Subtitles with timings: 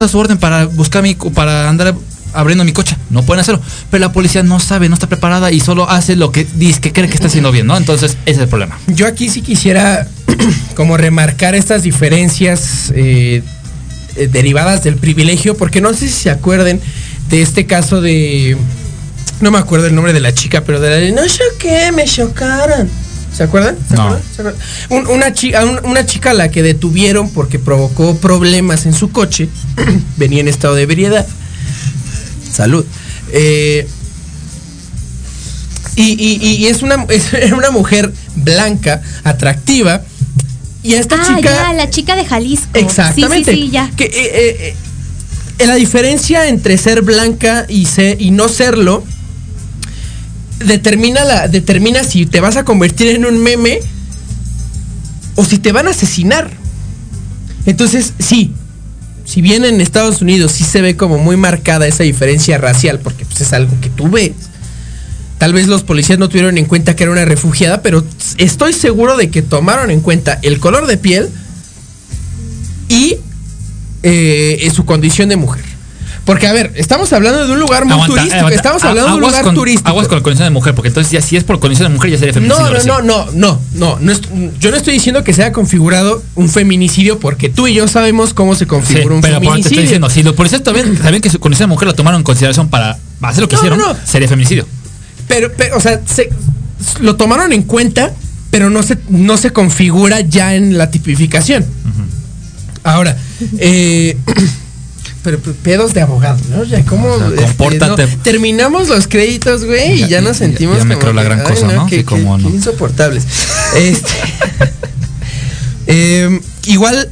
[0.00, 1.92] a su orden para buscar mi, para andar
[2.32, 2.96] abriendo mi coche.
[3.10, 3.60] No pueden hacerlo.
[3.90, 6.92] Pero la policía no sabe, no está preparada y solo hace lo que dice que
[6.92, 7.76] cree que está haciendo bien, ¿no?
[7.76, 8.78] Entonces, ese es el problema.
[8.86, 10.06] Yo aquí sí quisiera
[10.76, 13.42] como remarcar estas diferencias eh,
[14.14, 16.80] eh, derivadas del privilegio, porque no sé si se acuerden
[17.28, 18.56] de este caso de.
[19.40, 22.04] No me acuerdo el nombre de la chica, pero de la de no choqué, me
[22.04, 22.88] chocaron.
[23.34, 23.76] ¿Se acuerdan?
[23.88, 24.02] ¿Se No.
[24.02, 24.22] acuerdan?
[24.34, 24.60] ¿Se acuerdan?
[24.90, 29.10] Un- una, chica, un- una chica a la que detuvieron porque provocó problemas en su
[29.10, 29.48] coche,
[30.16, 31.26] venía en estado de ebriedad.
[32.52, 32.84] Salud.
[33.32, 33.86] Eh,
[35.96, 40.02] y, y- y es una, es una mujer blanca, atractiva.
[40.82, 41.50] Y a esta ah, chica.
[41.50, 42.66] ya, la chica de Jalisco.
[42.74, 43.52] Exactamente.
[43.52, 43.90] Sí, sí, sí, ya.
[43.96, 44.76] Que, eh, eh,
[45.58, 49.02] eh, la diferencia entre ser blanca y, ser, y no serlo
[50.58, 53.80] determina, la, determina si te vas a convertir en un meme
[55.36, 56.50] o si te van a asesinar.
[57.66, 58.52] Entonces, sí,
[59.24, 63.24] si bien en Estados Unidos sí se ve como muy marcada esa diferencia racial, porque
[63.24, 64.32] pues, es algo que tú ves.
[65.38, 68.04] Tal vez los policías no tuvieron en cuenta que era una refugiada, pero
[68.38, 71.28] estoy seguro de que tomaron en cuenta el color de piel
[72.88, 73.18] y
[74.02, 75.67] eh, su condición de mujer.
[76.28, 78.36] Porque, a ver, estamos hablando de un lugar muy Aguanta, turístico.
[78.36, 78.56] aguanta.
[78.56, 79.88] Estamos A- hablando de un lugar con- turístico.
[79.88, 82.10] Aguas con la condición de mujer, porque entonces ya si es por condición de mujer
[82.10, 82.66] ya sería feminicidio.
[82.66, 82.86] No, no, sí.
[82.86, 83.00] no,
[83.32, 84.12] no, no, no,
[84.60, 88.54] Yo no estoy diciendo que sea configurado un feminicidio porque tú y yo sabemos cómo
[88.54, 89.70] se Sí, configura un pero por te feminicidio.
[89.70, 92.24] estoy diciendo, si los policías también saben que su condición de mujer la tomaron en
[92.24, 94.66] consideración para hacer lo que No, hicieron, no, sería feminicidio.
[95.28, 96.28] Pero, pero, o sea, se-
[97.00, 98.12] lo tomaron en cuenta,
[98.50, 101.64] pero no se, no se configura ya en la tipificación.
[102.84, 103.16] Ahora,
[103.58, 104.16] eh,
[105.22, 106.64] pero pero pedos de abogado, ¿no?
[106.64, 107.08] Ya, ¿cómo?
[107.08, 108.06] O sea, este, compórtate.
[108.06, 108.22] no?
[108.22, 111.22] Terminamos los créditos, güey, y Ya- ya nos ya- sentimos ya me como creo la
[111.22, 111.88] que, gran ay, cosa, ¿no?
[111.88, 112.04] Sí,
[112.48, 113.24] insoportables.
[113.76, 114.08] Este,
[115.86, 117.10] eh, igual,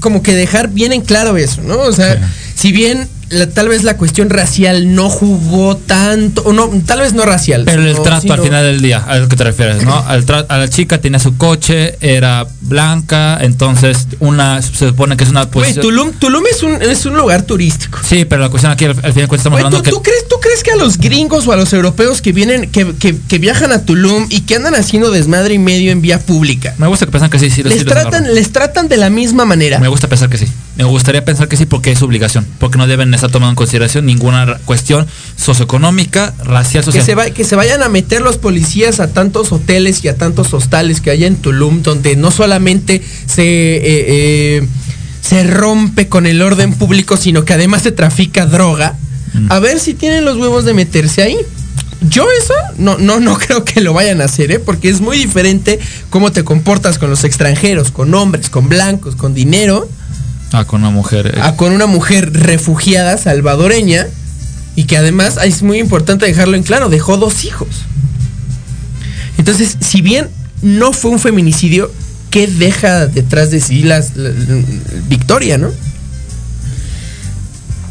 [0.00, 1.78] como que dejar bien en claro eso, ¿no?
[1.80, 2.20] O sea, Sí.
[2.56, 7.12] si bien la- tal vez la cuestión racial no jugó tanto, o no, tal vez
[7.14, 7.62] no racial.
[7.64, 9.96] Pero el sino- trato al sino- final del día, a lo que te refieres, ¿no?
[10.06, 15.30] Al a la chica tenía su coche, era blanca, entonces una se supone que es
[15.30, 15.82] una posición.
[15.82, 17.98] Tulum, Tulum es un, es un lugar turístico.
[18.02, 20.36] Sí, pero la cuestión aquí al, al final estamos ¿tú, hablando que tú crees, ¿Tú
[20.40, 23.72] crees que a los gringos o a los europeos que vienen, que, que- que viajan
[23.72, 27.12] a Tulum y que andan haciendo desmadre y medio en vía pública, me gusta que
[27.12, 29.78] piensan que sí, sí, sí les los tratan, les tratan de la misma manera?
[29.78, 30.46] Me gusta pensar que sí.
[30.76, 34.06] Me gustaría pensar que sí porque es obligación, porque no deben estar tomando en consideración
[34.06, 37.04] ninguna cuestión socioeconómica, racial, Que social.
[37.04, 40.52] se, va- que se vayan a meter los policías a tantos hoteles y a tantos
[40.52, 44.68] hostales que hay en Tulum, donde no solamente se, eh, eh,
[45.20, 48.96] se rompe con el orden público, sino que además se trafica droga.
[49.32, 49.52] Mm.
[49.52, 51.36] A ver si tienen los huevos de meterse ahí.
[52.10, 54.58] Yo eso no, no, no creo que lo vayan a hacer, ¿eh?
[54.58, 55.78] porque es muy diferente
[56.10, 59.88] cómo te comportas con los extranjeros, con hombres, con blancos, con dinero,
[60.56, 61.34] Ah, con una mujer.
[61.36, 64.06] eh, a con una mujer refugiada salvadoreña
[64.76, 67.68] y que además es muy importante dejarlo en claro, dejó dos hijos.
[69.38, 70.28] Entonces, si bien
[70.62, 71.90] no fue un feminicidio,
[72.30, 74.62] ¿qué deja detrás de sí las, la- la-
[75.08, 75.70] Victoria, no?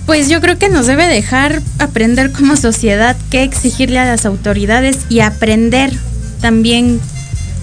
[0.05, 4.97] Pues yo creo que nos debe dejar aprender como sociedad qué exigirle a las autoridades
[5.09, 5.91] y aprender
[6.41, 6.99] también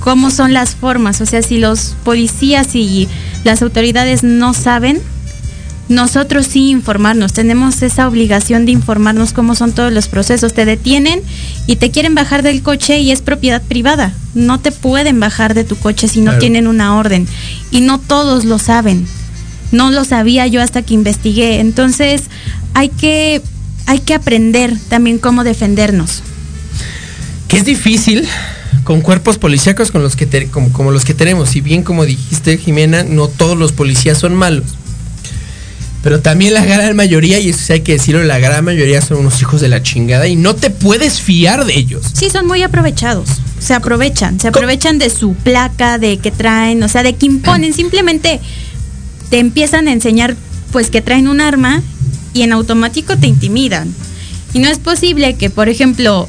[0.00, 1.20] cómo son las formas.
[1.20, 3.08] O sea, si los policías y
[3.44, 5.00] las autoridades no saben,
[5.88, 7.32] nosotros sí informarnos.
[7.32, 10.54] Tenemos esa obligación de informarnos cómo son todos los procesos.
[10.54, 11.20] Te detienen
[11.66, 14.12] y te quieren bajar del coche y es propiedad privada.
[14.34, 16.38] No te pueden bajar de tu coche si no Claro.
[16.38, 17.26] tienen una orden.
[17.72, 19.04] Y no todos lo saben.
[19.72, 21.58] No lo sabía yo hasta que investigué.
[21.58, 22.22] Entonces,
[22.74, 23.42] hay que,
[23.86, 26.22] hay que aprender también cómo defendernos.
[27.48, 28.28] Que es difícil
[28.90, 31.50] con cuerpos policíacos con los que te- como, como los que tenemos.
[31.50, 34.64] Si bien, como dijiste, Jimena, no todos los policías son malos.
[36.02, 39.18] Pero también la gran mayoría, y eso sí hay que decirlo, la gran mayoría son
[39.18, 42.02] unos hijos de la chingada y no te puedes fiar de ellos.
[42.14, 43.28] Sí, son muy aprovechados.
[43.60, 47.72] Se aprovechan, se aprovechan de su placa, de que traen, o sea, de que imponen.
[47.72, 48.40] Simplemente
[49.28, 50.34] te empiezan a enseñar,
[50.72, 51.80] pues, que traen un arma
[52.34, 53.94] y en automático te intimidan.
[54.52, 56.28] Y no es posible que, por ejemplo,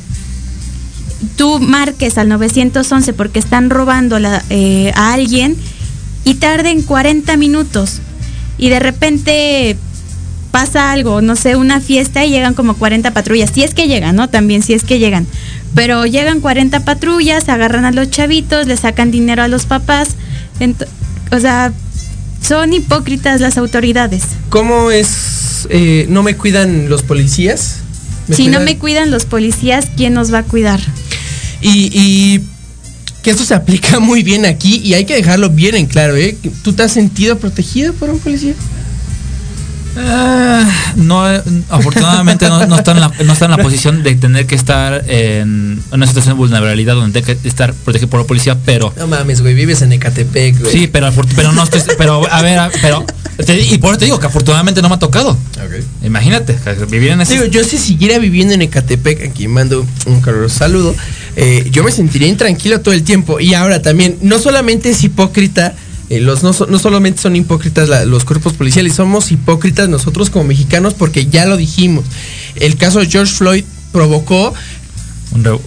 [1.37, 5.55] tú marques al 911 porque están robando la- eh, a alguien
[6.23, 7.99] y tarden 40 minutos
[8.57, 9.75] y de repente
[10.51, 13.51] pasa algo, no sé, una fiesta y llegan como 40 patrullas.
[13.53, 14.29] Si es que llegan, ¿no?
[14.29, 15.25] También si es que llegan.
[15.73, 20.09] Pero llegan 40 patrullas, agarran a los chavitos, le sacan dinero a los papás.
[21.31, 21.71] O sea,
[22.45, 24.23] son hipócritas las autoridades.
[24.49, 25.67] ¿Cómo es?
[25.69, 27.77] eh, ¿No me cuidan los policías?
[28.29, 30.79] Si no me cuidan los policías, ¿quién nos va a cuidar?
[31.61, 32.41] Y, y
[33.23, 36.37] que esto se aplica muy bien aquí y hay que dejarlo bien en claro, ¿eh?
[36.63, 38.53] ¿Tú te has sentido protegido por un policía?
[39.97, 40.63] Ah,
[40.95, 44.45] no, eh, afortunadamente no, no está en la, no está en la posición de tener
[44.45, 48.57] que estar en una situación de vulnerabilidad donde tiene que estar protegido por la policía,
[48.63, 50.71] pero No mames, güey, vives en Ecatepec, güey.
[50.71, 53.05] sí, pero pero no estoy, pero a ver, a- pero
[53.45, 55.37] te- y por eso te digo que afortunadamente no me ha tocado.
[56.05, 56.57] Imagínate,
[56.89, 60.95] vivir en ese Digo, yo si siguiera viviendo en Ecatepec, aquí mando un caluroso saludo,
[61.41, 63.39] eh, yo me sentiría intranquilo todo el tiempo.
[63.39, 65.73] Y ahora también, no solamente es hipócrita,
[66.09, 70.45] eh, los no, no solamente son hipócritas la- los cuerpos policiales, somos hipócritas nosotros como
[70.45, 72.05] mexicanos porque ya lo dijimos.
[72.55, 74.53] El caso de George Floyd provocó...
[75.33, 75.61] un re- un-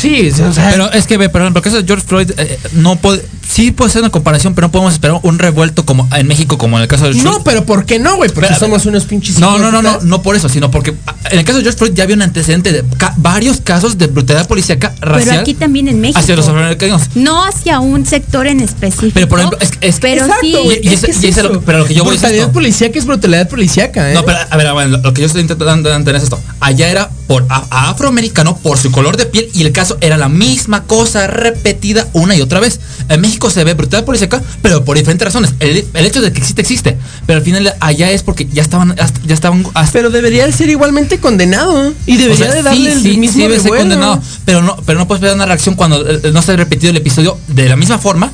[0.00, 2.96] Sí, o sea, pero es que, ve, perdón, porque eso de George Floyd eh, no
[2.96, 6.56] puede, sí puede ser una comparación, pero no podemos esperar un revuelto como en México
[6.58, 7.44] como en el caso de George no, Floyd.
[7.44, 8.30] pero ¿por qué no, güey?
[8.30, 11.14] Porque Pero, somos unos pinches No, no, no, no, no por eso, sino porque ah,
[11.30, 14.06] en el caso de George Floyd ya había un antecedente de ca- varios casos de
[14.06, 16.18] brutalidad policíaca racial Pero aquí también en México.
[16.20, 17.02] hacia los afroamericanos.
[17.14, 19.12] No hacia un sector en específico.
[19.14, 20.52] Pero, por ejemplo, es- es- pero Exacto, sí.
[20.62, 20.80] güey.
[20.82, 22.44] Y- y es ese- que es y lo- pero lo que yo voy es Brutalidad
[22.46, 22.52] esto.
[22.52, 24.14] policíaca es brutalidad policíaca, ¿eh?
[24.14, 26.40] No, pero a ver, a ver, lo que yo estoy intentando entender es esto.
[26.60, 30.16] Allá era por a- a afroamericano por su color de piel y el caso era
[30.16, 32.80] la misma cosa repetida una y otra vez.
[33.08, 35.54] En México se ve brutalidad policíaca, pero por diferentes razones.
[35.60, 38.94] El, el hecho de que existe existe, pero al final allá es porque ya estaban
[39.24, 41.94] ya estaban hasta- Pero debería de ser igualmente condenado.
[42.06, 44.60] Y debería O sea, de darle sí, el sí, mismo sí debe ser condenado, pero
[44.62, 47.38] no, pero no puedes esperar una reacción cuando eh, no se ha repetido el episodio
[47.48, 48.32] de la misma forma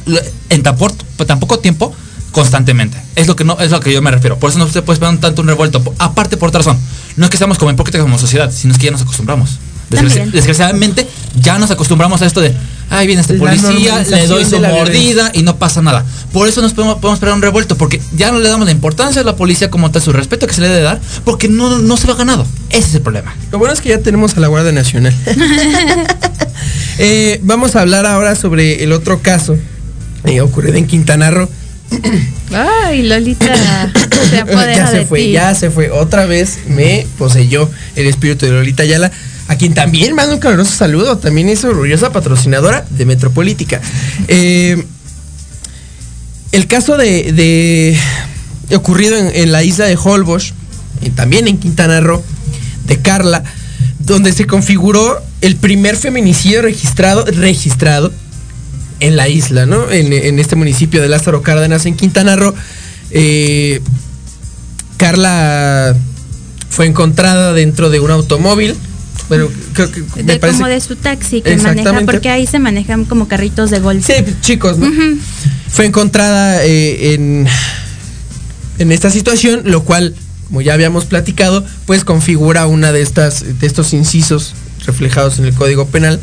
[0.48, 1.94] en tan, por- tan poco tiempo
[2.32, 3.00] constantemente.
[3.14, 4.38] Es lo que no es lo que yo me refiero.
[4.38, 5.82] Por eso no se puede esperar un tanto un revuelto.
[5.82, 6.78] Por- Aparte por otra razón,
[7.16, 9.50] no es que seamos como hipócritas como sociedad, sino es que ya nos acostumbramos.
[9.90, 10.30] Desgraci- También.
[10.32, 11.06] desgraciadamente
[11.40, 12.52] ya nos acostumbramos a esto de,
[12.90, 16.04] ay, viene este La policía, le doy su mordida y no pasa nada.
[16.32, 19.22] Por eso nos podemos, podemos esperar un revuelto, porque ya no le damos la importancia
[19.22, 21.96] a la policía como tal, su respeto que se le debe dar, porque no, no
[21.96, 22.46] se lo ha ganado.
[22.70, 23.34] Ese es el problema.
[23.52, 25.14] Lo bueno es que ya tenemos a la Guardia Nacional.
[26.98, 29.54] Eh, vamos a hablar ahora sobre el otro caso
[30.24, 31.46] eh, ocurrido en Quintana Roo.
[32.52, 33.54] Ay, Lolita
[34.30, 35.32] se apodera ya se de fue, ti.
[35.32, 35.90] ya se fue.
[35.90, 39.12] Otra vez me poseyó el espíritu de Lolita Ayala,
[39.48, 41.18] a quien también mando un caluroso saludo.
[41.18, 43.80] También es orgullosa patrocinadora de Metropolítica.
[44.28, 44.84] Eh,
[46.52, 47.98] el caso de,
[48.74, 50.54] ocurrido en, la isla de Holbox,
[51.02, 52.22] y también en Quintana Roo,
[52.86, 53.44] de Carla,
[53.98, 58.12] donde se configuró el primer feminicidio registrado, registrado
[59.00, 59.90] en la isla, ¿no?
[59.90, 62.54] En, en este municipio de Lázaro Cárdenas, en Quintana Roo.
[63.10, 63.80] Eh,
[64.96, 65.94] Carla
[66.70, 68.74] fue encontrada dentro de un automóvil.
[69.28, 70.58] Bueno, creo que me De, parece.
[70.58, 74.06] como de su taxi que maneja, porque ahí se manejan como carritos de golf.
[74.06, 74.88] Sí, chicos, ¿no?
[75.68, 77.46] Fue encontrada eh, en,
[78.78, 80.14] en esta situación, lo cual,
[80.46, 84.54] como ya habíamos platicado, pues configura una de estas, de estos incisos
[84.86, 86.20] reflejados en el Código Penal.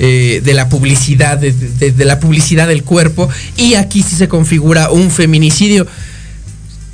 [0.00, 3.28] eh, de la publicidad, de, de- de la publicidad del cuerpo.
[3.56, 5.86] Y aquí sí se configura un feminicidio.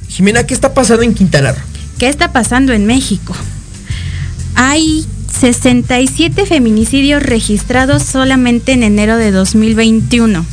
[0.09, 1.63] Jimena, ¿qué está pasando en Quintana Roo?
[1.99, 3.35] ¿Qué está pasando en México?
[4.55, 10.45] Hay 67 feminicidios registrados solamente en enero de 2021.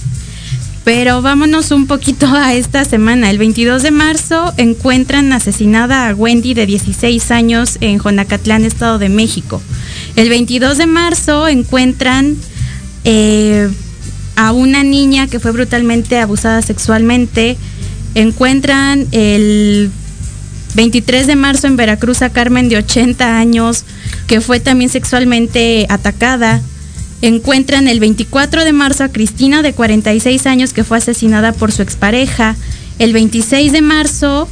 [0.87, 3.29] Pero vámonos un poquito a esta semana.
[3.29, 9.09] El 22 de marzo encuentran asesinada a Wendy de 16 años en Jonacatlán, Estado de
[9.09, 9.61] México.
[10.15, 12.37] El 22 de marzo encuentran
[13.03, 13.69] eh,
[14.37, 17.57] a una niña que fue brutalmente abusada sexualmente.
[18.15, 19.91] Encuentran el
[20.77, 23.83] 23 de marzo en Veracruz a Carmen de 80 años,
[24.27, 26.61] que fue también sexualmente atacada.
[27.23, 31.81] Encuentran el 24 de marzo a Cristina de 46 años, que fue asesinada por su
[31.81, 32.55] expareja.
[32.99, 34.47] El 26 de marzo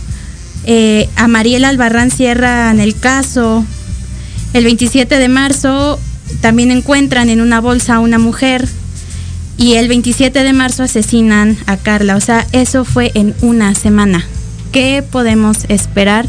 [0.66, 3.64] eh, a Mariela Albarrán Sierra en el caso.
[4.54, 6.00] El 27 de marzo
[6.42, 8.68] también encuentran en una bolsa a una mujer.
[9.58, 12.16] Y el 27 de marzo asesinan a Carla.
[12.16, 14.26] O sea, eso fue en una semana.
[14.76, 16.26] ¿Qué podemos esperar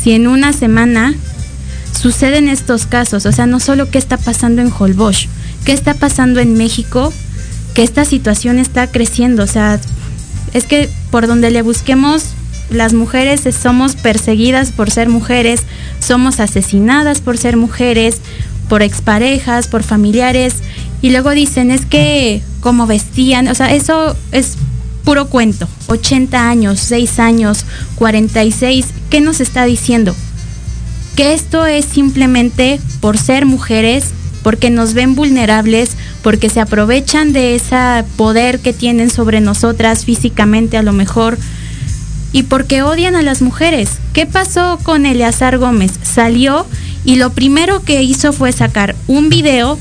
[0.00, 1.16] si en una semana
[2.00, 3.26] suceden estos casos?
[3.26, 5.26] O sea, no solo qué está pasando en Holbox,
[5.64, 7.12] qué está pasando en México,
[7.74, 9.42] que esta situación está creciendo.
[9.42, 9.80] O sea,
[10.54, 12.34] es que por donde le busquemos,
[12.70, 15.62] las mujeres somos perseguidas por ser mujeres,
[15.98, 18.20] somos asesinadas por ser mujeres,
[18.68, 20.54] por exparejas, por familiares.
[21.02, 24.56] Y luego dicen, es que como vestían, o sea, eso es
[25.08, 25.66] puro cuento.
[25.86, 30.14] 80 años, 6 años, 46, ¿qué nos está diciendo?
[31.16, 34.10] Que esto es simplemente por ser mujeres,
[34.42, 40.76] porque nos ven vulnerables, porque se aprovechan de ese poder que tienen sobre nosotras físicamente
[40.76, 41.38] a lo mejor,
[42.32, 43.88] y porque odian a las mujeres.
[44.12, 45.92] ¿Qué pasó con Eleazar Gómez?
[46.02, 46.66] Salió
[47.06, 49.78] y lo primero que hizo fue sacar un video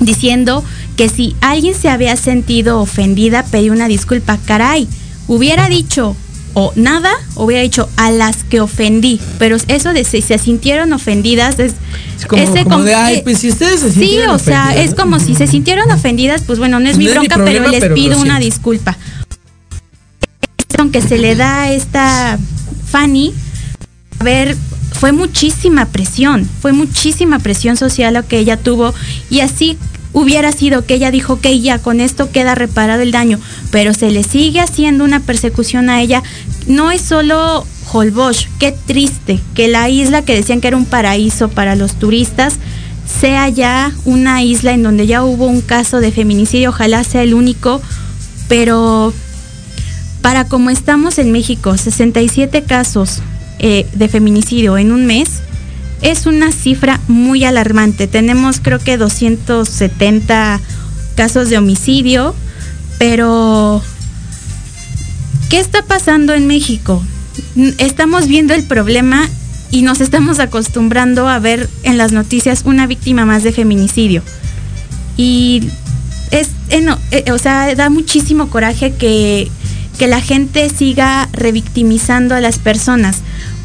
[0.00, 0.64] diciendo
[0.96, 4.38] que si alguien se había sentido ofendida, pedí una disculpa.
[4.44, 4.88] Caray,
[5.28, 6.16] hubiera dicho
[6.58, 9.20] o nada hubiera dicho a las que ofendí.
[9.38, 11.74] Pero eso de si se sintieron ofendidas es,
[12.18, 14.94] Es como, ese como con- de, ay, pues si ustedes se Sí, o sea, es
[14.94, 17.68] como si se sintieron ofendidas, pues bueno, no es mi no es mi bronca, pero
[17.68, 18.96] les pero pido una disculpa.
[20.78, 22.38] Aunque se le da a esta
[22.90, 23.34] Fanny,
[24.18, 24.56] a ver,
[24.92, 28.94] fue muchísima presión, fue muchísima presión social lo que ella tuvo
[29.28, 29.76] y así
[30.16, 33.38] hubiera sido que ella dijo que ya con esto queda reparado el daño,
[33.70, 36.22] pero se le sigue haciendo una persecución a ella.
[36.66, 41.50] No es solo Holbox, qué triste que la isla que decían que era un paraíso
[41.50, 42.54] para los turistas
[43.20, 47.34] sea ya una isla en donde ya hubo un caso de feminicidio, ojalá sea el
[47.34, 47.82] único,
[48.48, 49.12] pero
[50.22, 53.20] para como estamos en México, 67 casos
[53.58, 55.42] eh, de feminicidio en un mes,
[56.02, 58.06] es una cifra muy alarmante.
[58.06, 60.60] Tenemos creo que 270
[61.16, 62.34] casos de homicidio,
[62.98, 63.82] pero
[65.48, 67.02] ¿qué está pasando en México?
[67.78, 69.28] Estamos viendo el problema
[69.70, 74.22] y nos estamos acostumbrando a ver en las noticias una víctima más de feminicidio.
[75.16, 75.68] Y
[76.30, 79.50] es, eh, eh, o sea, da muchísimo coraje que,
[79.98, 83.18] que la gente siga revictimizando a las personas.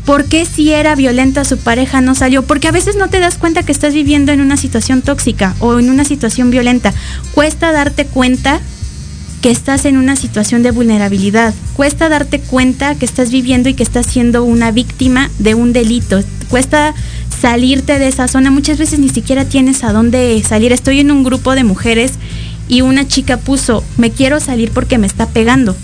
[0.05, 2.43] ¿Por qué si era violenta su pareja no salió?
[2.43, 5.79] Porque a veces no te das cuenta que estás viviendo en una situación tóxica o
[5.79, 6.93] en una situación violenta.
[7.33, 8.59] Cuesta darte cuenta
[9.41, 11.53] que estás en una situación de vulnerabilidad.
[11.75, 16.23] Cuesta darte cuenta que estás viviendo y que estás siendo una víctima de un delito.
[16.49, 16.93] Cuesta
[17.41, 18.51] salirte de esa zona.
[18.51, 20.71] Muchas veces ni siquiera tienes a dónde salir.
[20.73, 22.13] Estoy en un grupo de mujeres
[22.67, 25.75] y una chica puso, me quiero salir porque me está pegando.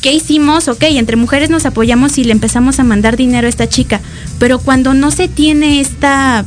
[0.00, 0.68] ¿Qué hicimos?
[0.68, 4.00] Ok, entre mujeres nos apoyamos y le empezamos a mandar dinero a esta chica.
[4.38, 6.44] Pero cuando no se tiene esta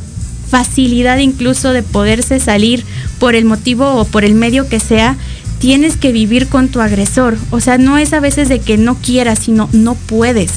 [0.50, 2.84] facilidad incluso de poderse salir
[3.18, 5.16] por el motivo o por el medio que sea,
[5.60, 7.38] tienes que vivir con tu agresor.
[7.50, 10.52] O sea, no es a veces de que no quieras, sino no puedes.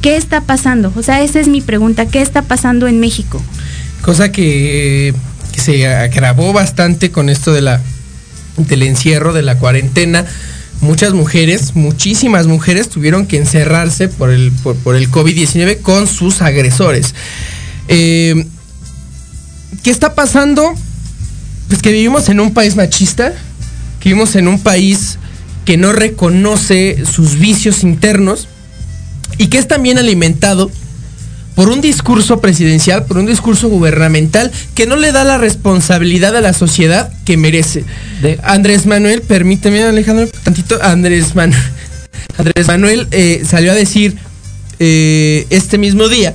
[0.00, 0.92] ¿Qué está pasando?
[0.94, 2.06] O sea, esa es mi pregunta.
[2.06, 3.42] ¿Qué está pasando en México?
[4.02, 5.12] Cosa que,
[5.52, 7.80] que se agravó bastante con esto de la,
[8.56, 10.24] del encierro, de la cuarentena.
[10.80, 17.14] Muchas mujeres, muchísimas mujeres tuvieron que encerrarse por el, por, el COVID-19 con sus agresores.
[17.88, 18.46] Eh,
[19.82, 20.74] ¿Qué está pasando?
[21.68, 23.32] Pues que vivimos en un país machista,
[24.00, 25.18] que vivimos en un país
[25.64, 28.48] que no reconoce sus vicios internos
[29.38, 30.70] y que es también alimentado
[31.56, 36.40] por un discurso presidencial, por un discurso gubernamental que no le da la responsabilidad a
[36.40, 37.82] la sociedad que merece.
[38.22, 41.60] De- Andrés Manuel, permíteme Alejandro, tantito, Andrés Manuel,
[42.38, 44.16] Andrés Manuel eh, salió a decir
[44.78, 46.34] eh, este mismo día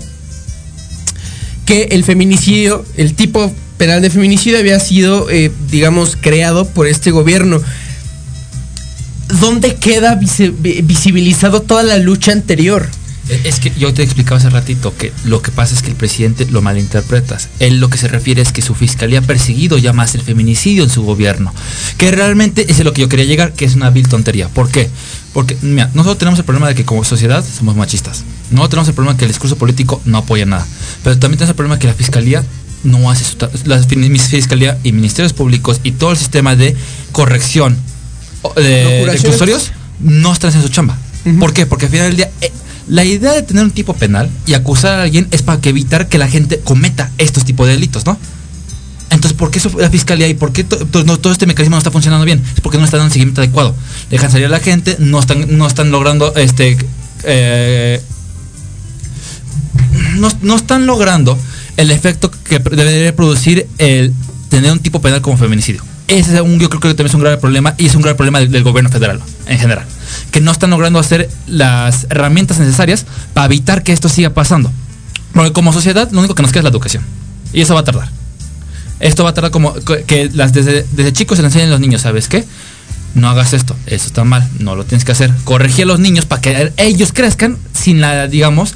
[1.66, 7.12] que el feminicidio, el tipo penal de feminicidio había sido, eh, digamos, creado por este
[7.12, 7.62] gobierno.
[9.40, 12.88] ¿Dónde queda visi- vi- visibilizado toda la lucha anterior?
[13.46, 16.46] Es que yo te explicaba hace ratito que lo que pasa es que el presidente
[16.52, 17.48] lo malinterpretas.
[17.60, 20.84] Él lo que se refiere es que su fiscalía ha perseguido ya más el feminicidio
[20.84, 21.54] en su gobierno.
[21.98, 24.50] Que realmente es a lo que yo quería llegar, que es una vil tontería.
[24.50, 24.90] ¿Por qué?
[25.34, 28.24] Porque, mira, nosotros tenemos el problema de que como sociedad somos machistas.
[28.52, 30.68] No tenemos el problema de que el discurso político no apoya nada.
[31.04, 32.44] Pero también tenemos el problema de que la fiscalía
[32.84, 33.38] no hace su...
[33.66, 36.76] La fiscalía y ministerios públicos y todo el sistema de
[37.14, 37.78] corrección
[38.42, 39.72] o- de, de custodios
[40.02, 40.98] no están haciendo su chamba.
[41.40, 41.66] ¿Por qué?
[41.66, 42.52] Porque al final del día, eh,
[42.88, 46.08] la idea de tener un tipo penal y acusar a alguien es para que evitar
[46.08, 48.18] que la gente cometa estos tipos de delitos, ¿no?
[49.10, 52.26] Entonces, ¿por qué eso, la fiscalía y por qué todo este mecanismo no está funcionando
[52.26, 52.42] bien?
[52.56, 53.76] Es porque no están dando seguimiento adecuado.
[54.10, 56.78] Dejan salir a la gente, no están, no están logrando este
[57.24, 58.02] eh,
[60.18, 61.38] no, no están logrando
[61.78, 64.14] el efecto que debería producir el
[64.50, 65.84] tener un tipo penal como feminicidio.
[66.12, 68.16] Ese es un, yo creo que también es un grave problema y es un grave
[68.16, 69.86] problema del, del gobierno federal en general.
[70.32, 74.72] Que no están logrando hacer las herramientas necesarias para evitar que esto siga pasando.
[75.34, 77.04] Porque como sociedad lo único que nos queda es la educación.
[77.54, 78.10] Y eso va a tardar.
[79.00, 81.80] Esto va a tardar como que- las, desde, desde chicos se le enseñen a los
[81.80, 82.46] niños, ¿sabes qué?
[83.16, 85.34] No hagas esto, eso está mal, no lo tienes que hacer.
[85.46, 88.74] Corregir a los niños para que ellos crezcan sin la, digamos,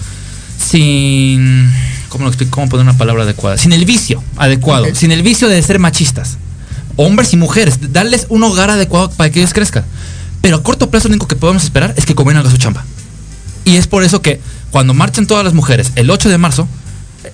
[0.69, 1.69] sin.
[2.09, 2.51] ¿Cómo lo explico?
[2.51, 3.57] ¿Cómo poner una palabra adecuada?
[3.57, 6.37] Sin el vicio adecuado, sin el vicio de ser machistas.
[6.97, 9.83] Hombres y mujeres, darles un hogar adecuado para que ellos crezcan.
[10.41, 12.85] Pero a corto plazo lo único que podemos esperar es que gobierno haga su chamba.
[13.65, 14.39] Y es por eso que
[14.71, 16.67] cuando marchan todas las mujeres el 8 de marzo,
[17.23, 17.31] eh,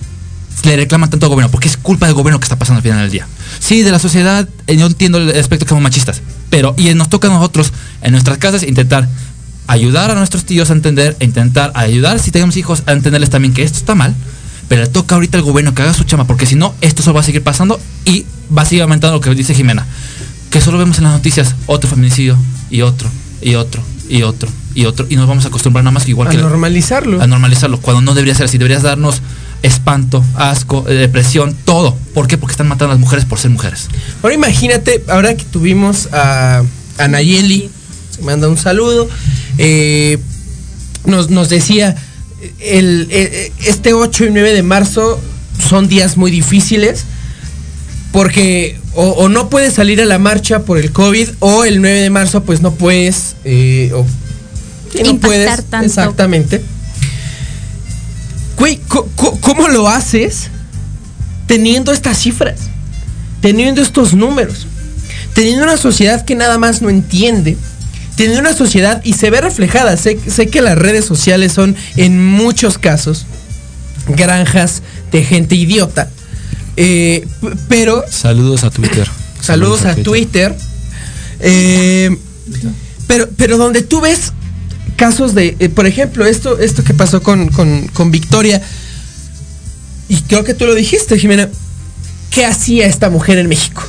[0.64, 3.00] le reclaman tanto al gobierno, porque es culpa del gobierno que está pasando al final
[3.00, 3.26] del día.
[3.58, 7.10] Sí, de la sociedad, eh, yo entiendo el aspecto que somos machistas, pero y nos
[7.10, 9.08] toca a nosotros en nuestras casas intentar
[9.66, 13.54] ayudar a nuestros tíos a entender, e intentar ayudar si tenemos hijos a entenderles también
[13.54, 14.14] que esto está mal,
[14.72, 17.16] pero le toca ahorita al gobierno que haga su chama, porque si no, esto solo
[17.16, 18.24] va a seguir pasando y
[18.56, 19.86] va a seguir aumentando lo que dice Jimena,
[20.48, 22.38] que solo vemos en las noticias otro feminicidio
[22.70, 23.10] y otro
[23.42, 26.28] y otro y otro y otro y nos vamos a acostumbrar nada más que igual
[26.28, 27.20] a que normalizarlo.
[27.20, 29.20] a normalizarlo cuando no debería ser así deberías darnos
[29.60, 32.38] espanto asco eh, depresión todo ¿por qué?
[32.38, 33.88] porque están matando a las mujeres por ser mujeres
[34.22, 36.62] Ahora imagínate, ahora que tuvimos a,
[36.96, 37.68] a Nayeli,
[38.08, 39.06] se manda un saludo,
[39.58, 40.18] eh,
[41.04, 41.94] nos, nos decía,
[42.60, 45.20] el, eh, este 8 y 9 de marzo
[45.68, 47.04] son días muy difíciles
[48.12, 52.00] porque o, o no puedes salir a la marcha por el COVID o el 9
[52.00, 54.04] de marzo pues no puedes, eh, o,
[55.02, 55.86] no Impactar puedes, tanto.
[55.86, 56.62] exactamente.
[58.58, 58.78] Güey,
[59.40, 60.48] ¿cómo lo haces
[61.46, 62.60] teniendo estas cifras?
[63.40, 64.66] Teniendo estos números.
[65.34, 67.56] Teniendo una sociedad que nada más no entiende.
[68.16, 69.96] Teniendo una sociedad y se ve reflejada.
[69.96, 73.26] Sé, sé que las redes sociales son en muchos casos
[74.08, 76.10] granjas de gente idiota.
[76.76, 77.26] Eh,
[77.68, 79.06] pero saludos a Twitter
[79.40, 80.54] Saludos, a Twitter.
[81.40, 82.16] Eh,
[83.08, 84.32] pero, pero donde tú ves
[84.96, 88.62] casos de, eh, por ejemplo, esto, esto que pasó con, con, con Victoria,
[90.08, 91.48] y creo que tú lo dijiste, Jimena,
[92.30, 93.82] ¿qué hacía esta mujer en México?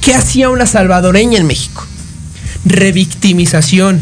[0.00, 1.84] ¿Qué hacía una salvadoreña en México?
[2.64, 3.96] Revictimización.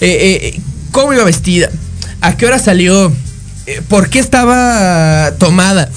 [0.00, 0.60] Eh, eh,
[0.90, 1.70] ¿Cómo iba vestida?
[2.20, 3.12] ¿A qué hora salió?
[3.66, 5.88] Eh, ¿Por qué estaba tomada?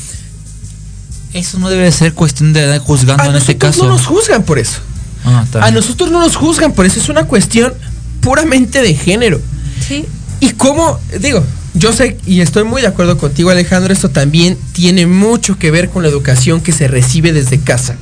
[1.33, 4.43] eso no debe ser cuestión de juzgando A en este nosotros caso no nos juzgan
[4.43, 4.79] por eso.
[5.25, 7.73] Ah, A nosotros no nos juzgan, por eso es una cuestión
[8.21, 9.41] puramente de género.
[9.85, 10.05] Sí.
[10.39, 15.07] Y cómo, digo, yo sé y estoy muy de acuerdo contigo Alejandro, esto también tiene
[15.07, 17.95] mucho que ver con la educación que se recibe desde casa.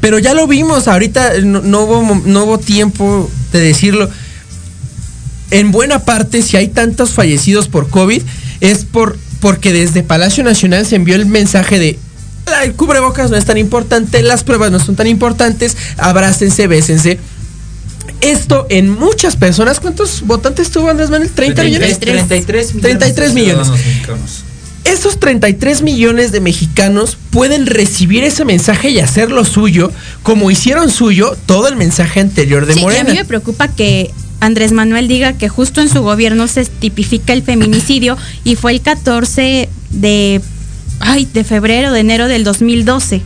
[0.00, 4.08] Pero ya lo vimos, ahorita no, no hubo, no hubo tiempo de decirlo.
[5.50, 8.22] En buena parte, si hay tantos fallecidos por COVID,
[8.60, 11.98] es por, porque desde Palacio Nacional se envió el mensaje de
[12.46, 17.18] "Ah, el cubrebocas no es tan importante, las pruebas no son tan importantes, abrácense, bésense.
[18.20, 21.30] Esto en muchas personas, ¿cuántos votantes tuvo Andrés Manuel?
[21.30, 21.98] 30 millones.
[21.98, 22.82] 33 millones.
[22.82, 23.68] 33 millones.
[24.84, 31.36] Esos 33 millones de mexicanos pueden recibir ese mensaje y hacerlo suyo, como hicieron suyo
[31.46, 33.10] todo el mensaje anterior de Sí, y a Morena.
[33.10, 37.42] mí me preocupa que Andrés Manuel diga que justo en su gobierno se tipifica el
[37.42, 40.40] feminicidio y fue el 14 de
[41.00, 43.22] ay, de febrero, de enero del 2012.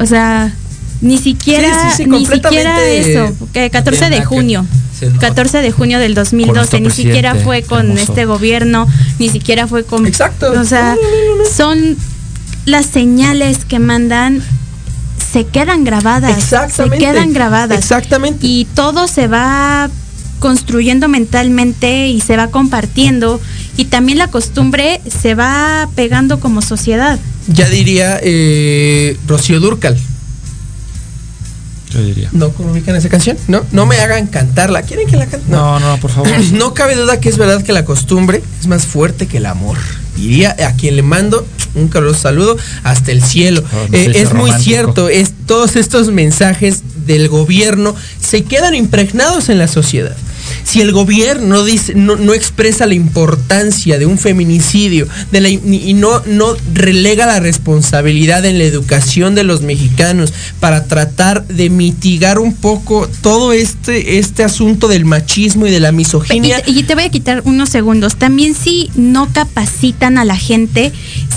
[0.00, 0.54] O sea,
[1.00, 4.66] ni siquiera Sí, sí, sí, ni siquiera eso, que 14 tiene de junio.
[4.98, 5.18] Sí, no.
[5.18, 8.02] 14 de junio del 2012, nuestro ni siquiera fue con hermoso.
[8.02, 8.86] este gobierno,
[9.18, 10.52] ni siquiera fue con Exacto.
[10.58, 10.96] O sea,
[11.54, 11.96] son
[12.66, 14.42] las señales que mandan
[15.32, 16.96] se quedan grabadas, Exactamente.
[16.96, 17.78] se quedan grabadas.
[17.78, 18.46] Exactamente.
[18.46, 19.90] Y todo se va
[20.38, 23.40] construyendo mentalmente y se va compartiendo
[23.76, 27.18] y también la costumbre se va pegando como sociedad.
[27.48, 29.96] Ya diría eh, Rocío Durcal.
[31.90, 32.28] Yo diría.
[32.32, 33.36] ¿No ubican esa canción?
[33.48, 34.82] No, no me hagan cantarla.
[34.82, 35.50] ¿Quieren que la cante?
[35.50, 36.28] No, no, por favor.
[36.52, 39.78] No cabe duda que es verdad que la costumbre es más fuerte que el amor.
[40.16, 43.62] Diría a quien le mando un caluroso saludo hasta el cielo.
[43.72, 49.48] Oh, no Eh, es muy cierto, es, todos estos mensajes del gobierno se quedan impregnados
[49.48, 50.16] en la sociedad.
[50.68, 55.94] Si el gobierno dice, no, no expresa la importancia de un feminicidio de la- y
[55.94, 62.38] no, no relega la responsabilidad en la educación de los mexicanos para tratar de mitigar
[62.38, 66.62] un poco todo este, este asunto del machismo y de la misoginia.
[66.66, 68.16] y te voy a quitar unos segundos.
[68.16, 70.92] También si no capacitan a la gente,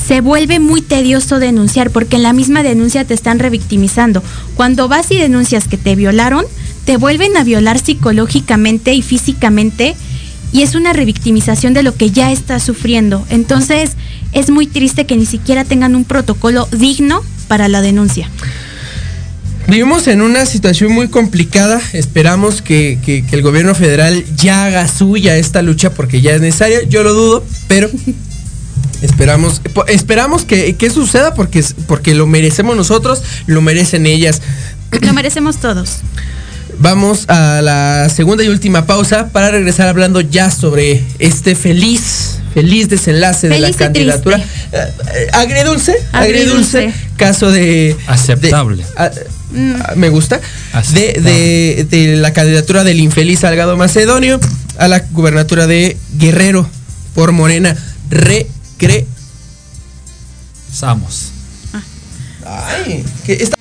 [0.08, 4.22] se vuelve muy tedioso denunciar, porque en la misma denuncia te están revictimizando.
[4.56, 6.44] Cuando vas y denuncias que te violaron,
[6.86, 9.96] te vuelven a violar psicológicamente y físicamente,
[10.54, 13.26] y es una revictimización de lo que ya estás sufriendo.
[13.30, 13.92] Entonces,
[14.34, 18.30] es muy triste que ni siquiera tengan un protocolo digno para la denuncia.
[19.68, 21.80] Vivimos en una situación muy complicada.
[21.94, 26.42] Esperamos que, que- que el gobierno federal ya haga suya esta lucha porque ya es
[26.42, 26.80] necesaria.
[26.90, 27.90] Yo lo dudo, pero
[29.02, 34.42] esperamos, esperamos que, que suceda porque, porque lo merecemos nosotros, lo merecen ellas.
[35.02, 36.00] Lo merecemos todos.
[36.86, 42.90] Vamos a la segunda y última pausa para regresar hablando ya sobre este feliz, feliz
[42.90, 44.38] desenlace de la candidatura.
[44.38, 44.78] triste.
[45.14, 46.94] Eh, agridulce, agridulce, Agridulce.
[47.18, 47.96] caso de...
[48.08, 48.78] Aceptable.
[48.78, 49.12] de- ah,
[49.54, 49.76] Mm.
[49.98, 50.40] me gusta.
[50.94, 54.40] De, de- de la candidatura del infeliz Salgado Macedonio
[54.78, 56.68] a la gubernatura de Guerrero
[57.14, 57.76] por Morena.
[58.10, 59.06] Recre...
[60.74, 61.32] Samos.
[62.46, 63.58] Ay, que esta-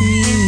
[0.00, 0.47] me.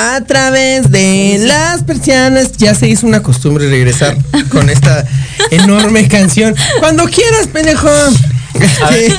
[0.00, 4.16] A través de las persianas ya se hizo una costumbre regresar
[4.48, 5.04] con esta
[5.50, 6.54] enorme canción.
[6.78, 7.88] Cuando quieras, pendejo.
[7.88, 9.12] A ver,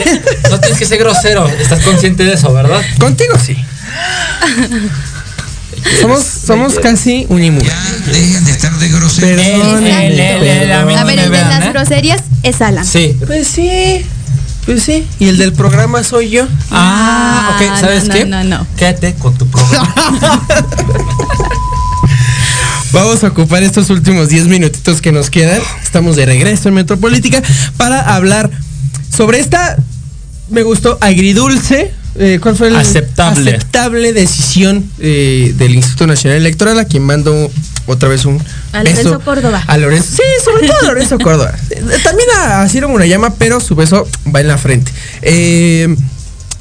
[0.50, 2.82] no tienes que ser grosero, estás consciente de eso, ¿verdad?
[2.98, 3.58] Contigo sí.
[6.00, 7.64] Somos, somos casi unimus.
[7.64, 9.46] Ya dejen de estar de groseros.
[9.46, 11.70] Eh, a ver, el de las ¿eh?
[11.74, 12.86] groserías es Alan.
[12.86, 13.18] Sí.
[13.28, 14.06] Pues sí,
[14.70, 15.04] pues sí.
[15.18, 16.48] Y el del programa soy yo.
[16.70, 18.26] Ah, ok, Ah, ¿sabes no, qué?
[18.26, 18.68] no, no.
[18.78, 19.94] Quédate con tu programa.
[22.92, 25.60] Vamos a ocupar estos últimos 10 minutitos que nos quedan.
[25.84, 27.42] Estamos de regreso en Metropolítica
[27.78, 28.50] para hablar
[29.16, 29.76] sobre esta,
[30.50, 31.92] me gustó, agridulce.
[32.16, 33.52] eh, ¿Cuál fue el Aceptable.
[33.56, 36.80] aceptable decisión eh, del Instituto Nacional Electoral?
[36.80, 37.52] A quien mando
[37.88, 38.40] otra vez un
[38.72, 39.64] A beso Lorenzo Córdoba.
[39.68, 41.54] A Lorenzo, sí, sobre todo a Lorenzo Córdoba.
[42.04, 44.92] También a, a Ciro Murayama, pero su beso va en la frente.
[45.22, 45.96] Eh,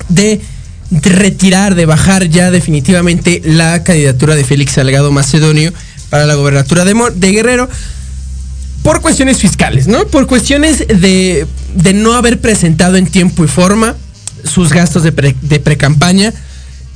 [0.09, 0.40] de
[0.90, 5.73] retirar, de bajar ya definitivamente la candidatura de Félix Salgado Macedonio
[6.09, 7.68] para la gobernatura de Guerrero
[8.83, 10.07] por cuestiones fiscales, ¿no?
[10.07, 13.97] Por cuestiones de, de no haber presentado en tiempo y forma
[14.44, 16.33] sus gastos de, pre, de precampaña.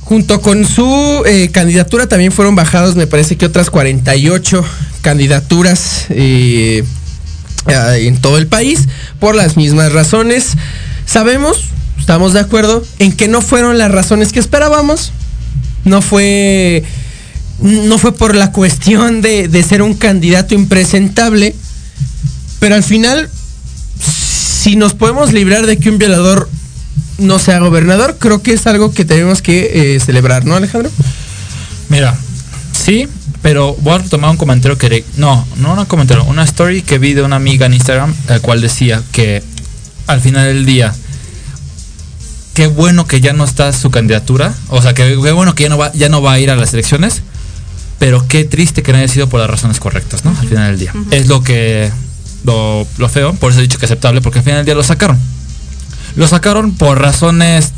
[0.05, 4.63] Junto con su eh, candidatura también fueron bajados, me parece que otras 48
[5.01, 6.83] candidaturas eh,
[7.67, 8.87] en todo el país
[9.19, 10.53] por las mismas razones.
[11.05, 11.65] Sabemos,
[11.97, 15.11] estamos de acuerdo, en que no fueron las razones que esperábamos.
[15.85, 16.83] No fue.
[17.59, 21.55] No fue por la cuestión de, de ser un candidato impresentable.
[22.59, 23.29] Pero al final,
[23.99, 26.49] si nos podemos librar de que un violador
[27.17, 30.91] no sea gobernador, creo que es algo que tenemos que eh, celebrar, ¿no, Alejandro?
[31.89, 32.15] Mira,
[32.71, 33.07] sí,
[33.41, 35.05] pero voy a retomar un comentario que...
[35.17, 38.61] No, no un comentario, una story que vi de una amiga en Instagram, el cual
[38.61, 39.43] decía que
[40.07, 40.93] al final del día,
[42.53, 45.69] qué bueno que ya no está su candidatura, o sea, que qué bueno que ya
[45.69, 47.21] no va, ya no va a ir a las elecciones,
[47.99, 50.31] pero qué triste que no haya sido por las razones correctas, ¿no?
[50.31, 50.93] Al final del día.
[51.11, 51.91] Es lo que...
[52.43, 54.83] Lo, lo feo, por eso he dicho que aceptable, porque al final del día lo
[54.83, 55.17] sacaron.
[56.15, 57.71] Lo sacaron por razones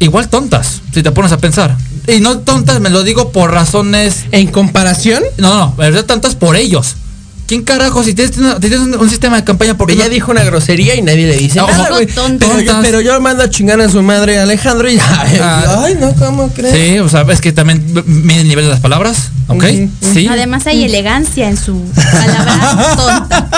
[0.00, 1.76] igual tontas, si te pones a pensar.
[2.06, 4.24] Y no tontas, me lo digo por razones.
[4.32, 6.96] En comparación, No, no, en verdad tontas por ellos.
[7.46, 8.04] ¿Quién carajo?
[8.04, 11.36] Si tienes, un, un sistema de campaña, porque ella dijo una grosería y nadie le
[11.38, 12.06] dice No, nada, güey.
[12.06, 15.26] Pero yo, pero yo mando a chingar a su madre Alejandro y ya.
[15.40, 15.82] Ah.
[15.86, 16.74] ay, no, ¿cómo crees?
[16.74, 19.64] Sí, o sea, es que también mide el nivel de las palabras, ¿ok?
[20.12, 20.28] Sí.
[20.28, 23.48] Además hay elegancia en su palabra tonta.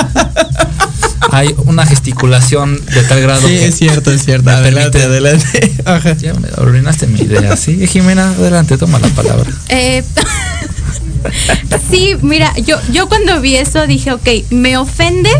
[1.32, 4.50] Hay una gesticulación de tal grado Sí, que es cierto, es cierto.
[4.50, 5.72] Adelante, permite- adelante.
[5.84, 6.16] Ajá.
[6.16, 7.86] Ya me arruinaste mi idea, ¿sí?
[7.86, 9.50] Jimena, adelante, toma la palabra.
[9.68, 10.02] Eh,
[11.90, 15.30] sí, mira, yo, yo cuando vi eso dije, ok, me ofende,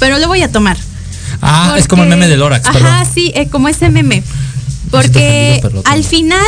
[0.00, 0.76] pero lo voy a tomar.
[1.40, 3.06] Ah, es como el meme de Lorax, Ajá, perdón.
[3.14, 4.22] sí, eh, como ese meme.
[4.22, 6.46] Me Porque ofendido, al final,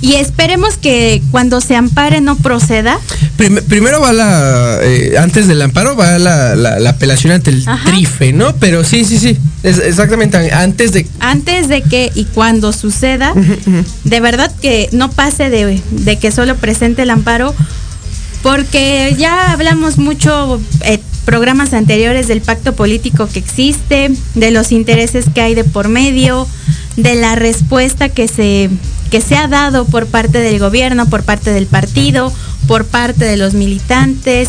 [0.00, 2.98] y esperemos que cuando se ampare no proceda,
[3.36, 4.78] Prim- primero va la.
[4.82, 7.90] eh, antes del amparo va la, la- la apelación ante el Ajá.
[7.90, 8.54] trife, ¿no?
[8.56, 9.38] Pero sí, sí, sí.
[9.62, 11.06] Es exactamente antes de.
[11.20, 13.32] antes de que y cuando suceda,
[14.04, 17.54] de verdad que no pase de, de que solo presente el amparo,
[18.42, 25.24] porque ya hablamos mucho eh, programas anteriores del pacto político que existe, de los intereses
[25.34, 26.46] que hay de por medio,
[26.96, 28.70] de la respuesta que se
[29.10, 32.32] que se ha dado por parte del gobierno, por parte del partido,
[32.66, 34.48] por parte de los militantes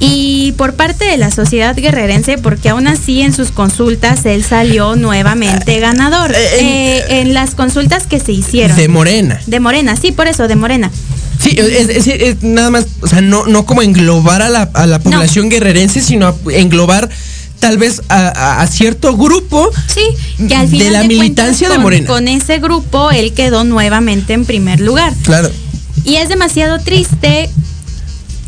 [0.00, 4.96] y por parte de la sociedad guerrerense, porque aún así en sus consultas él salió
[4.96, 6.32] nuevamente ganador.
[6.32, 8.76] Eh, en- Eh, en las consultas que se hicieron.
[8.76, 9.40] De Morena.
[9.46, 10.90] De Morena, sí, por eso, de Morena.
[11.38, 14.86] Sí, es, es- es nada más, o sea, no, no como englobar a la, a
[14.86, 17.08] la población guerrerense, sino englobar
[17.64, 19.70] tal vez a, a- a cierto grupo.
[19.86, 20.02] Sí,
[20.48, 22.06] que al De final la cuentas, militancia de con- Morena.
[22.06, 25.14] Con ese grupo él quedó nuevamente en primer lugar.
[25.22, 25.50] Claro.
[26.04, 27.48] Y es demasiado triste,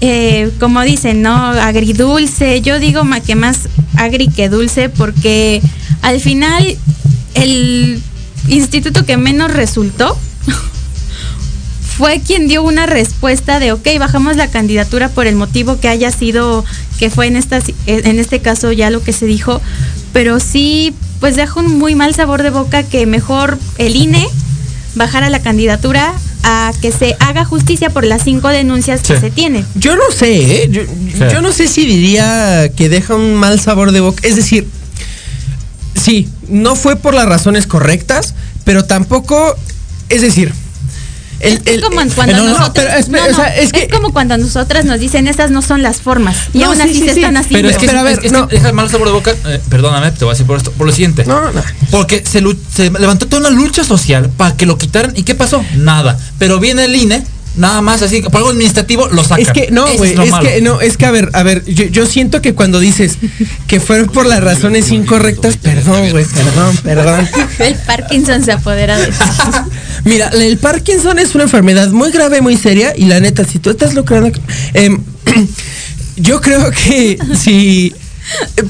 [0.03, 1.35] eh, como dicen, ¿no?
[1.35, 2.61] Agridulce.
[2.61, 5.63] Yo digo que más agri que dulce porque
[6.03, 6.77] al final
[7.33, 8.03] el
[8.49, 10.19] instituto que menos resultó
[11.97, 16.11] fue quien dio una respuesta de, ok, bajamos la candidatura por el motivo que haya
[16.11, 16.63] sido,
[16.99, 19.61] que fue en, esta, en este caso ya lo que se dijo,
[20.13, 24.27] pero sí pues deja un muy mal sabor de boca que mejor el INE
[24.95, 29.21] bajara la candidatura a que se haga justicia por las cinco denuncias que Sí.
[29.21, 29.67] se tienen.
[29.75, 30.69] Yo no sé, ¿eh?
[30.71, 30.83] Yo,
[31.33, 34.21] yo no sé si diría que deja un mal sabor de boca.
[34.27, 34.69] Es decir,
[35.95, 39.57] sí, no fue por las razones correctas, pero tampoco,
[40.09, 40.53] es decir,
[41.41, 43.65] el- es, como cuando no, no, no, nosotros, pero espera, no, no, o sea, es
[43.67, 46.67] es, que como cuando a nosotras nos dicen esas no son las formas y No,
[46.67, 47.21] aún sí, así sí, se sí.
[47.21, 47.59] están haciendo.
[47.59, 48.47] Pero es que, Pero a ver, es que no.
[48.47, 50.87] deja el mal sabor de boca, eh, perdóname, te voy a decir por esto, por
[50.87, 51.25] lo siguiente.
[51.27, 51.63] No, no.
[51.91, 55.13] Porque se, lu- se levantó toda una lucha social para que lo quitaran.
[55.17, 55.65] ¿Y qué pasó?
[55.77, 56.19] Nada.
[56.39, 57.25] Pero viene el INE,
[57.57, 59.41] nada más así, por algo administrativo lo sacan.
[59.41, 62.07] Es que no, güey, es, que no, es que a ver, a ver, yo, yo
[62.07, 63.19] siento que cuando dices
[63.67, 67.29] que fueron por las razones incorrectas, perdón, güey, perdón, perdón.
[67.59, 69.13] El Parkinson se apodera de ti.
[70.05, 73.71] Mira, el Parkinson es una enfermedad muy grave, muy seria y la neta, si tú
[73.71, 74.31] estás lucrando,
[74.75, 74.99] em,
[76.17, 77.95] yo creo que si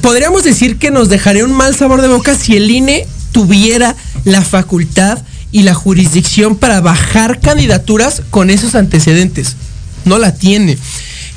[0.01, 4.43] podríamos decir que nos dejaría un mal sabor de boca si el INE tuviera la
[4.43, 5.19] facultad
[5.57, 9.57] y la jurisdicción para bajar candidaturas con esos antecedentes.
[10.05, 10.77] No la tiene.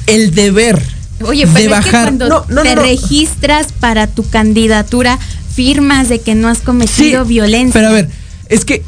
[0.07, 0.83] El deber
[1.21, 2.03] Oye, de pero es que bajar.
[2.03, 5.17] cuando no, no, te no, registras para tu candidatura,
[5.55, 7.71] firmas de que no has cometido violencia.
[7.71, 8.09] Pero a ver,
[8.49, 8.83] es que,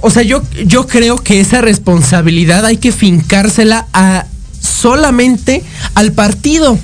[0.00, 4.26] o sea, yo, yo creo que esa responsabilidad hay que fincársela a
[4.60, 6.78] solamente al partido.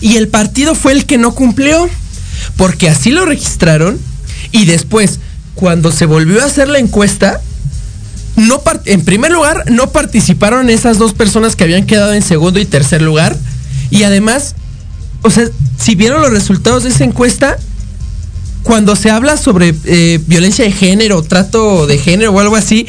[0.00, 1.90] Y el partido fue el que no cumplió.
[2.56, 3.98] Porque así lo registraron.
[4.52, 5.18] Y después,
[5.60, 7.40] cuando se volvió a hacer la encuesta,
[8.36, 12.64] no en primer lugar, no participaron esas dos personas que habían quedado en segundo y
[12.64, 13.36] tercer lugar.
[13.90, 14.54] Y además,
[15.20, 15.44] o sea,
[15.78, 17.58] si vieron los resultados de esa encuesta,
[18.62, 22.86] cuando se habla sobre eh, violencia de género, trato de género o algo así,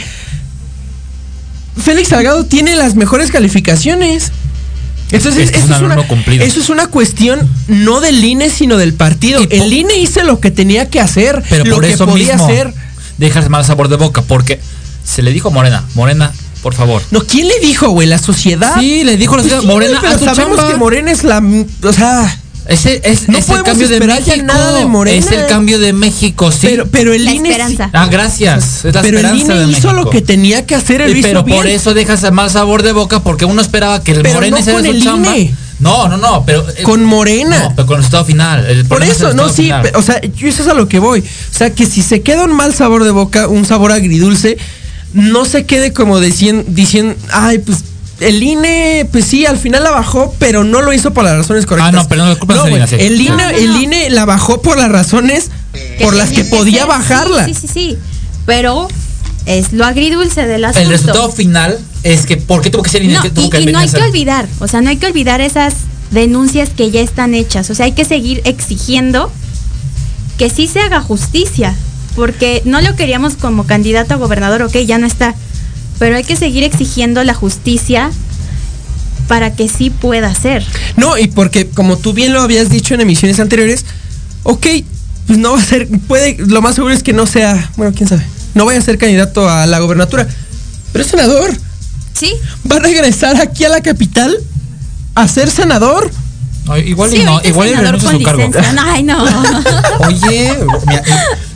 [1.77, 4.31] Félix Salgado tiene las mejores calificaciones.
[5.12, 5.95] Entonces, eso, es una,
[6.43, 9.41] eso es una cuestión no del INE, sino del partido.
[9.41, 12.34] Y El INE hizo lo que tenía que hacer, Pero lo por que eso podía
[12.34, 12.74] mismo hacer.
[13.17, 14.21] dejas mal sabor de boca.
[14.21, 14.60] Porque
[15.04, 17.02] se le dijo a Morena, Morena, por favor.
[17.12, 18.08] No, ¿quién le dijo, güey?
[18.08, 18.80] ¿La sociedad?
[18.80, 20.71] Sí, le dijo a la sociedad, Morena, pero sabemos chamba.
[20.71, 21.43] que Morena es la...
[21.84, 22.38] O sea...
[22.67, 24.43] Ese es, No es el cambio de México.
[24.45, 25.26] nada de Morena.
[25.26, 26.60] Es el cambio de México, sí.
[26.62, 27.50] Pero, pero el La INE...
[27.50, 27.89] esperanza.
[27.93, 28.86] ah, gracias.
[28.86, 31.65] Es la Pero el INE de hizo lo que tenía que hacer, lo pero por
[31.65, 31.76] bien.
[31.76, 34.60] eso dejas el mal sabor de boca porque uno esperaba que el Pero Morena no
[34.62, 35.38] hiciera con su el chamba.
[35.38, 35.56] INE.
[35.80, 37.63] No, no, no, pero eh, Con Morena.
[37.63, 38.65] No, pero con el resultado final.
[38.67, 41.00] El Por es el eso, no, sí, o sea, yo eso es a lo que
[41.00, 41.21] voy.
[41.21, 44.58] O sea, que si se queda un mal sabor de boca, un sabor agridulce,
[45.13, 47.80] no se quede como diciendo, diciendo ay, pues
[48.21, 51.65] el INE, pues sí, al final la bajó, pero no lo hizo por las razones
[51.65, 51.93] correctas.
[51.93, 52.95] Ah, no, pero no, culpa no sí.
[52.97, 53.19] el.
[53.19, 53.84] INE, No, no, el.
[53.84, 55.49] INE la bajó por las razones
[56.01, 57.45] por las que podía bajarla.
[57.45, 57.97] Sí, sí, sí, sí.
[58.45, 58.88] Pero
[59.45, 60.81] es lo agridulce del asunto.
[60.81, 63.15] el resultado final es que ¿por qué tuvo que ser INE?
[63.15, 65.07] No, ¿Qué tuvo y, que y no hay que olvidar, o sea, no hay que
[65.07, 65.75] olvidar esas
[66.12, 67.69] denuncias que ya están hechas.
[67.69, 69.31] O sea, hay que seguir exigiendo
[70.38, 71.75] que sí se haga justicia,
[72.15, 75.36] porque no lo queríamos como candidato a gobernador, ok, ya no está.
[76.01, 78.09] Pero hay que seguir exigiendo la justicia
[79.27, 80.65] para que sí pueda ser.
[80.97, 83.85] No, y porque como tú bien lo habías dicho en emisiones anteriores,
[84.41, 84.65] ok,
[85.27, 88.09] pues no va a ser, puede, lo más seguro es que no sea, bueno, quién
[88.09, 90.27] sabe, no vaya a ser candidato a la gobernatura,
[90.91, 91.55] pero es senador,
[92.13, 92.33] ¿Sí?
[92.69, 94.35] va a regresar aquí a la capital
[95.13, 96.09] a ser senador.
[96.65, 98.50] No, igual sí, y no, igual y renuncia a su cargo.
[98.86, 99.24] ay, no.
[100.08, 100.54] Oye,
[100.88, 101.04] mira,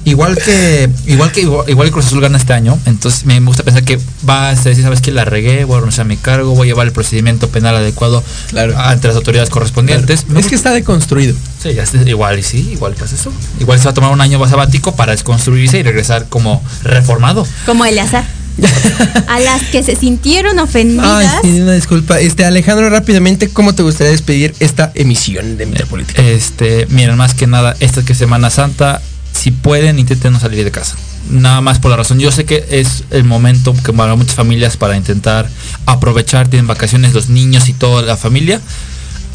[0.04, 3.64] igual que igual que igual, igual que Cruz Azul gana este año, entonces me gusta
[3.64, 6.56] pensar que va a decir, sabes que la regué, voy a renunciar a mi cargo,
[6.56, 8.78] voy a llevar el procedimiento penal adecuado Claro.
[8.80, 10.26] ante las autoridades correspondientes.
[10.36, 11.36] Es que está deconstruido.
[11.62, 13.32] Sí, ya igual y sí, igual que hace eso.
[13.60, 17.48] Igual se va a tomar un año sabático para desconstruirse y regresar como reformado.
[17.66, 18.26] Como Eleazar.
[19.28, 21.42] A las que se sintieron Ay, ofendidas.
[21.42, 22.20] sí, una disculpa.
[22.20, 26.22] Este, Alejandro, rápidamente, ¿cómo te gustaría despedir esta emisión de Metropolítica?
[26.22, 29.02] Este, miren, más que nada, esta que es Semana Santa,
[29.34, 30.96] si pueden, intenten no salir de casa.
[31.30, 32.20] Nada más por la razón.
[32.20, 35.50] Yo sé que es el momento que para muchas familias para intentar
[35.86, 38.62] aprovechar, tienen vacaciones los niños y toda la familia.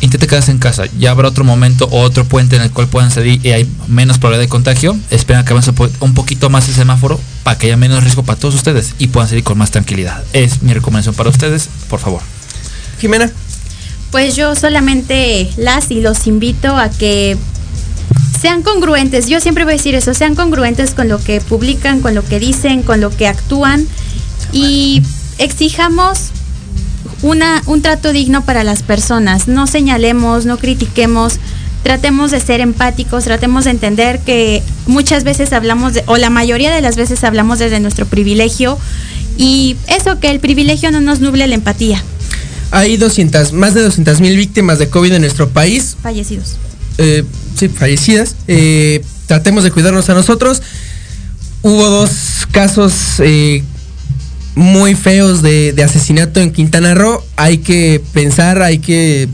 [0.00, 0.84] Intente quedarse en casa.
[0.98, 4.18] Ya habrá otro momento o otro puente en el cual puedan salir y hay menos
[4.18, 4.96] probabilidad de contagio.
[5.10, 8.54] Esperen que avance un poquito más el semáforo para que haya menos riesgo para todos
[8.54, 10.22] ustedes y puedan salir con más tranquilidad.
[10.32, 12.22] Es mi recomendación para ustedes, por favor.
[13.00, 13.30] Jimena.
[14.10, 17.36] Pues yo solamente las y los invito a que
[18.40, 19.28] sean congruentes.
[19.28, 22.40] Yo siempre voy a decir eso, sean congruentes con lo que publican, con lo que
[22.40, 23.86] dicen, con lo que actúan
[24.52, 25.02] y
[25.38, 26.30] exijamos
[27.22, 29.46] una, un trato digno para las personas.
[29.46, 31.34] No señalemos, no critiquemos,
[31.82, 36.72] tratemos de ser empáticos, tratemos de entender que muchas veces hablamos, de, o la mayoría
[36.74, 38.78] de las veces hablamos desde nuestro privilegio
[39.36, 42.02] y eso, que el privilegio no nos nuble la empatía.
[42.72, 45.96] Hay 200, más de 200 mil víctimas de COVID en nuestro país.
[46.02, 46.56] Fallecidos.
[46.98, 47.24] eh,
[47.56, 48.36] sí, fallecidas.
[48.46, 50.62] Eh, tratemos de cuidarnos a nosotros.
[51.62, 53.64] Hubo dos casos eh,
[54.54, 57.22] muy feos de, de asesinato en Quintana Roo.
[57.36, 59.28] Hay que pensar, hay que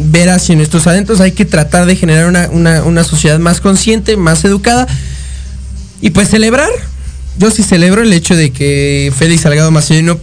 [0.00, 4.16] ver hacia nuestros adentros, hay que tratar de generar una, una- una sociedad más consciente,
[4.16, 4.86] más educada.
[6.00, 6.70] Y pues celebrar.
[7.38, 10.20] Yo sí celebro el hecho de que Félix Salgado Macedonio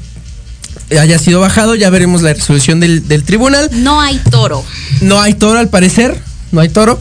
[1.00, 1.76] haya sido bajado.
[1.76, 3.70] Ya veremos la resolución del, del tribunal.
[3.74, 4.64] No hay toro.
[5.02, 6.20] No hay toro al parecer.
[6.52, 7.00] No hay toro.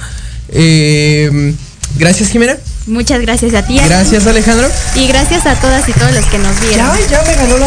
[0.50, 1.54] Eh,
[1.98, 2.56] gracias Jimena.
[2.86, 3.78] Muchas gracias a ti.
[3.84, 4.68] Gracias Alejandro.
[4.94, 6.86] Y gracias a todas y todos los que nos vieron.
[7.10, 7.66] ya me ganó la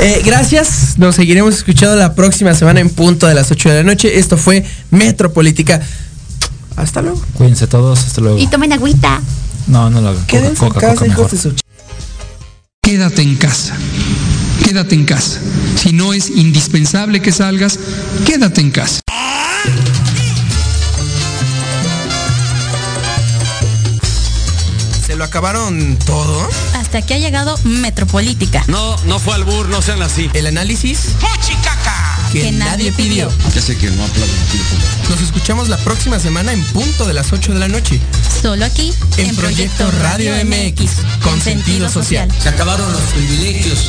[0.00, 0.98] Eh, gracias.
[0.98, 4.18] Nos seguiremos escuchando la próxima semana en punto de las 8 de la noche.
[4.18, 5.80] Esto fue Metropolítica.
[6.76, 7.22] Hasta luego.
[7.34, 8.38] Cuídense todos, hasta luego.
[8.38, 9.20] Y tomen agüita.
[9.66, 10.24] No, no lo hagan.
[10.24, 11.30] Coca, en coca, casa, coca hijos mejor.
[11.30, 11.54] de su
[12.82, 13.74] Quédate en casa.
[14.64, 15.38] Quédate en casa.
[15.76, 17.78] Si no es indispensable que salgas,
[18.26, 19.00] quédate en casa.
[25.06, 26.48] ¿Se lo acabaron todo?
[26.92, 28.62] Hasta aquí ha llegado Metropolítica.
[28.66, 30.28] No, no fue albur, no sean así.
[30.34, 31.06] El análisis
[32.30, 33.30] que, Que nadie pidió.
[33.54, 34.04] Ya sé que no.
[35.08, 37.98] Nos escuchamos la próxima semana en punto de las 8 de la noche.
[38.42, 40.90] Solo aquí En Proyecto Radio MX,
[41.22, 42.30] con sentido social.
[42.38, 43.88] Se acabaron los privilegios.